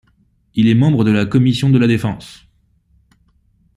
Il 0.55 0.67
est 0.67 0.73
membre 0.73 1.03
de 1.03 1.11
la 1.11 1.27
commission 1.27 1.69
de 1.69 1.77
la 1.77 1.85
défense. 1.85 2.47